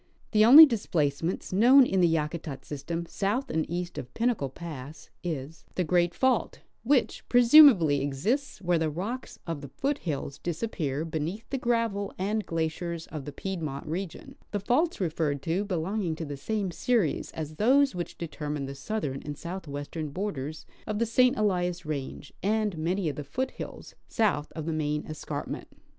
[0.31, 5.63] The only displacements known in the Yakutat system south and east of Pinnacle pass is
[5.75, 11.59] the great fault which presumably exists where the rocks of the foothills disappear beneath the
[11.59, 16.35] gravel and glaciers of the Pied mont region, the faults referred to belonging to the
[16.35, 21.37] same series as those which determine the southern and southwestern borders of the St.
[21.37, 25.67] Elias range and many £)f the foothills south of the main escarpment.